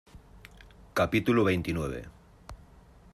capítulo 0.99 1.43
veintinueve. 1.49 1.99